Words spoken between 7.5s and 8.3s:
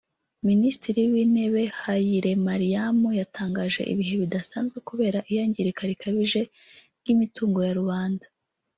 ya rubanda